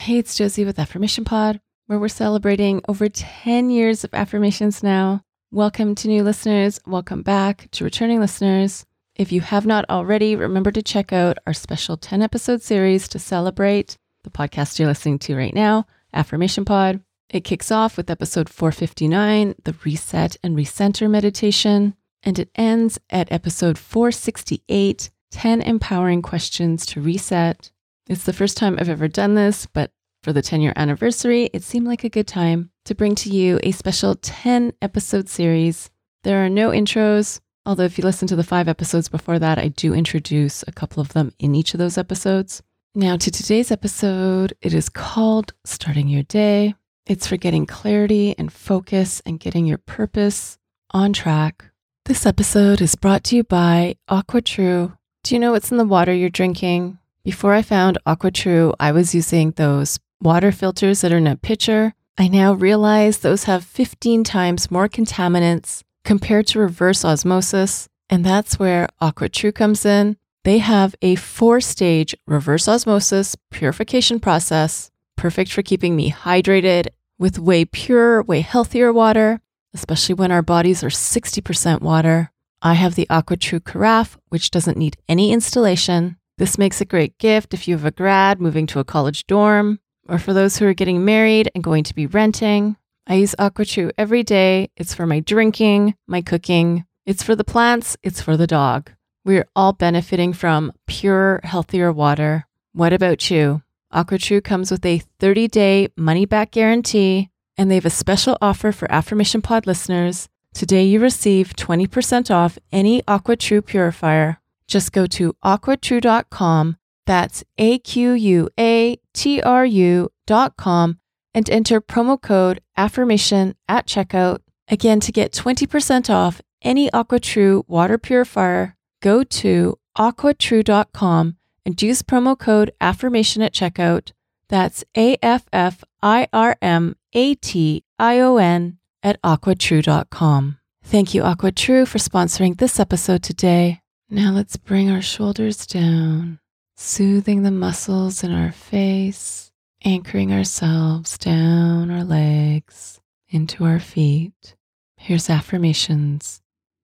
[0.00, 5.20] Hey, it's Josie with Affirmation Pod, where we're celebrating over 10 years of affirmations now.
[5.50, 6.80] Welcome to new listeners.
[6.86, 8.86] Welcome back to returning listeners.
[9.14, 13.18] If you have not already, remember to check out our special 10 episode series to
[13.18, 17.02] celebrate the podcast you're listening to right now, Affirmation Pod.
[17.28, 23.30] It kicks off with episode 459, the reset and recenter meditation, and it ends at
[23.30, 27.70] episode 468, 10 empowering questions to reset.
[28.10, 29.92] It's the first time I've ever done this, but
[30.24, 33.60] for the 10 year anniversary, it seemed like a good time to bring to you
[33.62, 35.90] a special 10 episode series.
[36.24, 39.68] There are no intros, although if you listen to the five episodes before that, I
[39.68, 42.64] do introduce a couple of them in each of those episodes.
[42.96, 46.74] Now, to today's episode, it is called Starting Your Day.
[47.06, 50.58] It's for getting clarity and focus and getting your purpose
[50.90, 51.66] on track.
[52.06, 54.94] This episode is brought to you by Aqua True.
[55.22, 56.98] Do you know what's in the water you're drinking?
[57.22, 61.92] Before I found AquaTrue, I was using those water filters that are in a pitcher.
[62.16, 67.88] I now realize those have 15 times more contaminants compared to reverse osmosis.
[68.08, 70.16] And that's where AquaTrue comes in.
[70.44, 76.88] They have a four stage reverse osmosis purification process, perfect for keeping me hydrated
[77.18, 79.42] with way purer, way healthier water,
[79.74, 82.32] especially when our bodies are 60% water.
[82.62, 86.16] I have the AquaTrue Carafe, which doesn't need any installation.
[86.40, 89.78] This makes a great gift if you have a grad moving to a college dorm,
[90.08, 92.78] or for those who are getting married and going to be renting.
[93.06, 94.70] I use AquaTrue every day.
[94.74, 98.90] It's for my drinking, my cooking, it's for the plants, it's for the dog.
[99.22, 102.46] We're all benefiting from pure, healthier water.
[102.72, 103.60] What about you?
[103.92, 108.72] AquaTrue comes with a 30 day money back guarantee, and they have a special offer
[108.72, 110.30] for Affirmation Pod listeners.
[110.54, 114.39] Today you receive 20% off any AquaTrue purifier.
[114.70, 120.98] Just go to aquatrue.com, that's A Q U A T R U.com,
[121.34, 124.38] and enter promo code AFFIRMATION at checkout.
[124.68, 131.36] Again, to get 20% off any AquaTrue water purifier, go to aquatrue.com
[131.66, 134.12] and use promo code AFFIRMATION at checkout.
[134.48, 140.58] That's A F F I R M A T I O N at aquatrue.com.
[140.84, 143.79] Thank you, AquaTrue, for sponsoring this episode today.
[144.12, 146.40] Now let's bring our shoulders down,
[146.76, 149.52] soothing the muscles in our face,
[149.84, 154.56] anchoring ourselves down our legs into our feet.
[154.96, 156.42] Here's affirmations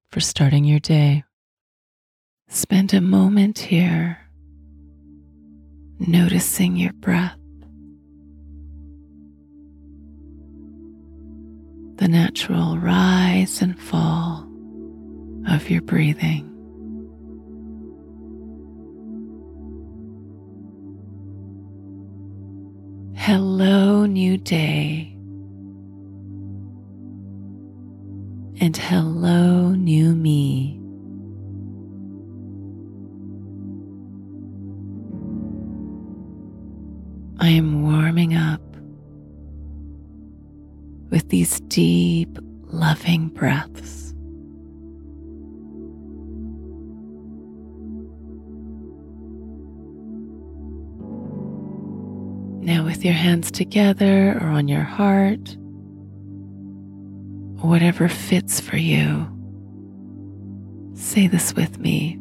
[0.08, 1.24] for starting your day.
[2.48, 4.20] Spend a moment here
[5.98, 7.36] noticing your breath,
[11.96, 14.48] the natural rise and fall
[15.48, 16.55] of your breathing.
[23.26, 25.12] Hello, new day.
[28.60, 30.78] And hello, new me.
[37.40, 38.62] I am warming up
[41.10, 44.05] with these deep, loving breaths.
[52.66, 55.56] Now, with your hands together or on your heart,
[57.64, 59.24] whatever fits for you,
[60.94, 62.18] say this with me.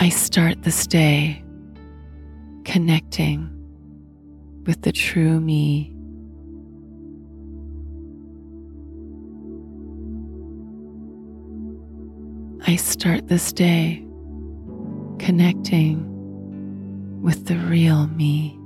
[0.00, 1.44] I start this day
[2.64, 3.50] connecting
[4.64, 5.92] with the true me.
[12.66, 14.05] I start this day
[15.26, 16.06] connecting
[17.20, 18.56] with the real me.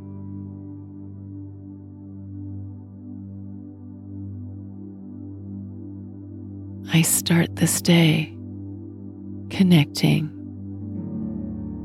[6.93, 8.37] I start this day
[9.49, 10.29] connecting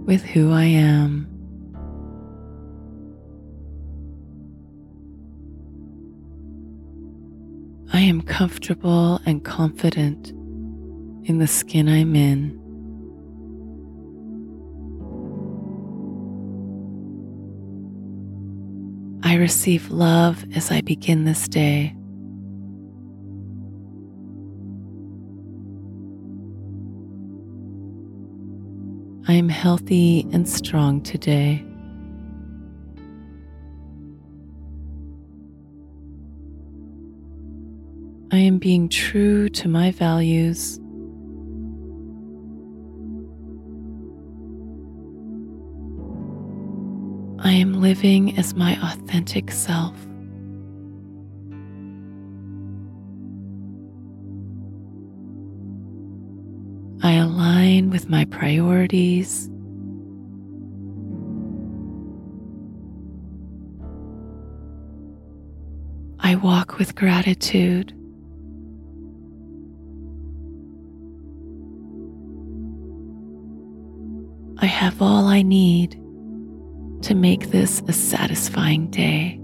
[0.06, 1.26] with who I am.
[7.94, 10.32] I am comfortable and confident
[11.30, 12.65] in the skin I'm in.
[19.36, 21.94] I receive love as I begin this day.
[29.28, 31.66] I am healthy and strong today.
[38.32, 40.80] I am being true to my values.
[47.56, 49.96] Am living as my authentic self.
[57.04, 59.50] I align with my priorities.
[66.20, 67.94] I walk with gratitude.
[74.58, 76.02] I have all I need
[77.06, 79.40] to make this a satisfying day.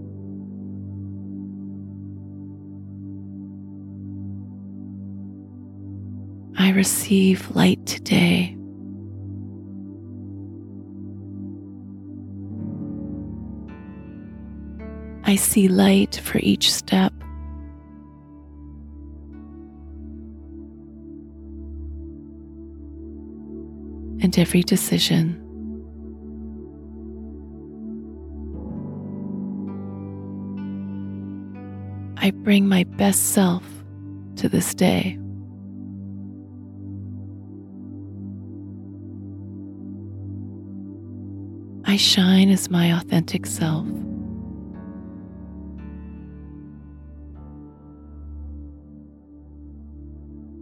[6.58, 8.58] I receive light today.
[15.26, 17.14] I see light for each step.
[24.24, 25.51] And every decision.
[32.24, 33.64] I bring my best self
[34.36, 35.18] to this day.
[41.86, 43.88] I shine as my authentic self.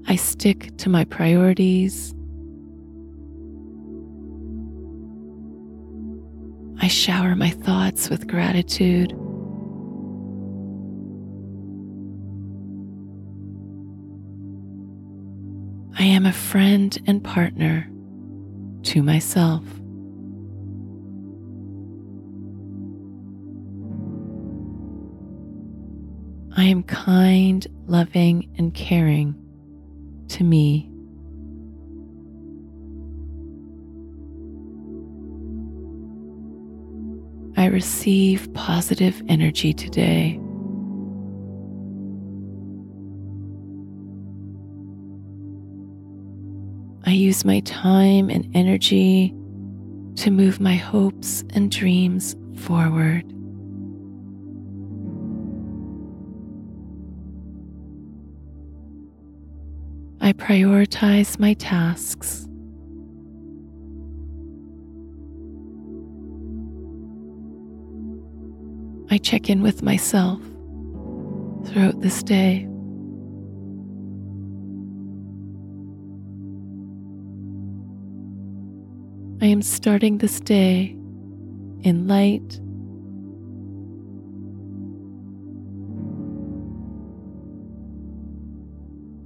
[0.07, 2.15] I stick to my priorities.
[6.81, 9.13] I shower my thoughts with gratitude.
[15.99, 17.85] I am a friend and partner
[18.83, 19.65] to myself.
[26.55, 29.35] I am kind, loving, and caring
[30.29, 30.89] to me.
[37.57, 40.39] I receive positive energy today.
[47.09, 49.33] I use my time and energy
[50.17, 53.23] to move my hopes and dreams forward.
[60.21, 62.47] I prioritize my tasks.
[69.09, 70.39] I check in with myself
[71.65, 72.68] throughout this day.
[79.41, 80.95] I am starting this day
[81.81, 82.59] in light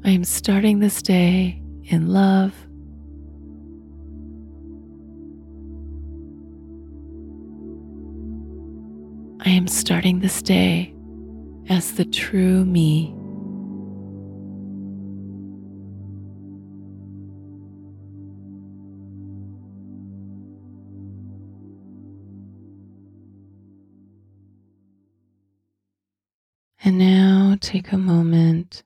[0.06, 2.54] I am starting this day in love.
[9.46, 10.94] I am starting this day
[11.70, 13.16] as the true me.
[27.74, 28.84] Take a moment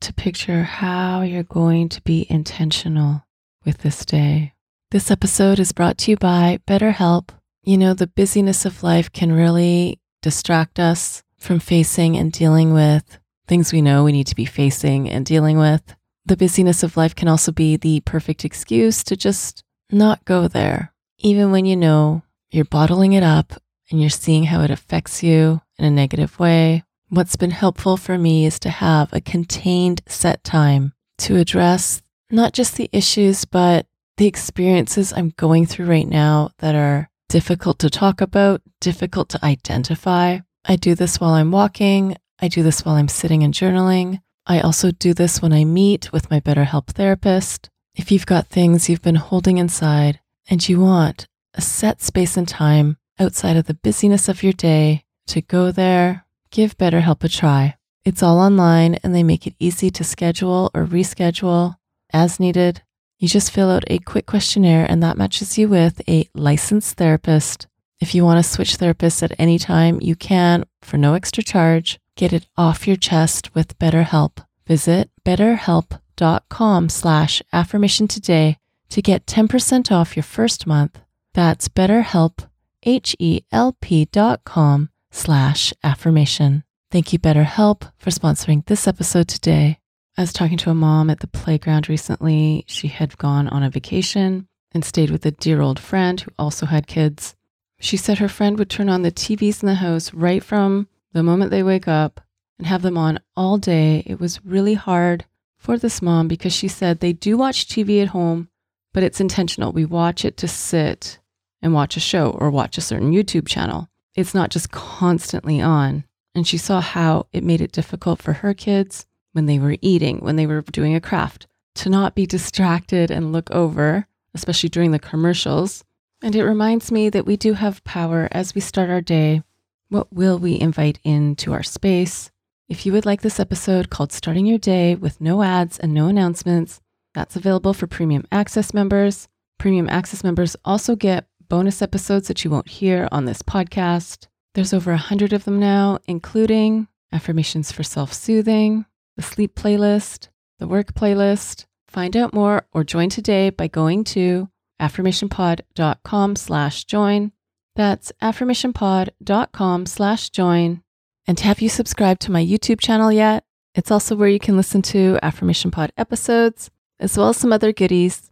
[0.00, 3.22] to picture how you're going to be intentional
[3.66, 4.54] with this day.
[4.90, 7.28] This episode is brought to you by BetterHelp.
[7.62, 13.18] You know, the busyness of life can really distract us from facing and dealing with
[13.48, 15.94] things we know we need to be facing and dealing with.
[16.24, 20.94] The busyness of life can also be the perfect excuse to just not go there,
[21.18, 23.52] even when you know you're bottling it up
[23.90, 26.82] and you're seeing how it affects you in a negative way
[27.12, 32.00] What's been helpful for me is to have a contained set time to address
[32.30, 33.84] not just the issues, but
[34.16, 39.44] the experiences I'm going through right now that are difficult to talk about, difficult to
[39.44, 40.38] identify.
[40.64, 42.16] I do this while I'm walking.
[42.40, 44.22] I do this while I'm sitting and journaling.
[44.46, 47.68] I also do this when I meet with my BetterHelp therapist.
[47.94, 52.48] If you've got things you've been holding inside and you want a set space and
[52.48, 57.74] time outside of the busyness of your day to go there, give BetterHelp a try.
[58.04, 61.76] It's all online and they make it easy to schedule or reschedule
[62.12, 62.82] as needed.
[63.18, 67.66] You just fill out a quick questionnaire and that matches you with a licensed therapist.
[68.00, 71.98] If you want to switch therapists at any time, you can for no extra charge.
[72.16, 74.44] Get it off your chest with BetterHelp.
[74.66, 78.58] Visit betterhelp.com slash affirmation today
[78.90, 81.00] to get 10% off your first month.
[81.32, 82.46] That's betterhelp,
[82.82, 86.64] H-E-L-P dot com slash affirmation.
[86.90, 89.78] Thank you, BetterHelp, for sponsoring this episode today.
[90.18, 92.64] I was talking to a mom at the playground recently.
[92.66, 96.66] She had gone on a vacation and stayed with a dear old friend who also
[96.66, 97.34] had kids.
[97.78, 101.22] She said her friend would turn on the TVs in the house right from the
[101.22, 102.20] moment they wake up
[102.58, 104.02] and have them on all day.
[104.06, 105.24] It was really hard
[105.58, 108.48] for this mom because she said they do watch TV at home,
[108.92, 109.72] but it's intentional.
[109.72, 111.18] We watch it to sit
[111.60, 113.88] and watch a show or watch a certain YouTube channel.
[114.14, 116.04] It's not just constantly on.
[116.34, 120.18] And she saw how it made it difficult for her kids when they were eating,
[120.18, 124.92] when they were doing a craft, to not be distracted and look over, especially during
[124.92, 125.84] the commercials.
[126.22, 129.42] And it reminds me that we do have power as we start our day.
[129.88, 132.30] What will we invite into our space?
[132.68, 136.06] If you would like this episode called Starting Your Day with no ads and no
[136.06, 136.80] announcements,
[137.14, 139.28] that's available for Premium Access members.
[139.58, 144.26] Premium Access members also get bonus episodes that you won't hear on this podcast.
[144.54, 148.86] There's over a hundred of them now, including affirmations for self soothing,
[149.18, 150.28] the sleep playlist,
[150.58, 151.66] the work playlist.
[151.88, 154.48] Find out more or join today by going to
[154.80, 157.32] affirmationpod.com slash join.
[157.76, 160.82] That's affirmationpod.com slash join.
[161.26, 163.44] And have you subscribed to my YouTube channel yet?
[163.74, 167.74] It's also where you can listen to Affirmation Pod episodes, as well as some other
[167.74, 168.31] goodies.